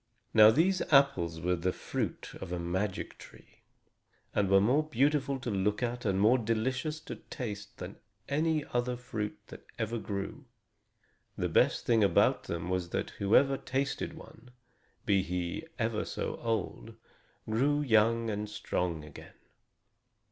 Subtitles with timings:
[0.33, 3.59] Now these apples were the fruit of a magic tree,
[4.33, 9.37] and were more beautiful to look at and more delicious to taste than any fruit
[9.49, 10.45] that ever grew.
[11.37, 14.49] The best thing about them was that whoever tasted one,
[15.05, 16.95] be he ever so old,
[17.47, 19.37] grew young and strong again.